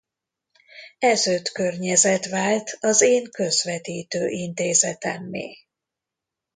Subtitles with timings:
[0.99, 5.55] Ez öt környezet vált az én ’közvetítő intézetemmé’.